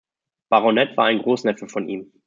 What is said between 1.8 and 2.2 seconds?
ihm.